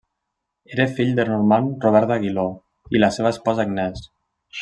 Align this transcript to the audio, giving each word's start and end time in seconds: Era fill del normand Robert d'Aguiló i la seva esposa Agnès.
Era 0.77 0.87
fill 0.99 1.11
del 1.19 1.29
normand 1.33 1.85
Robert 1.85 2.09
d'Aguiló 2.13 2.47
i 2.97 3.05
la 3.05 3.13
seva 3.19 3.35
esposa 3.37 3.67
Agnès. 3.67 4.05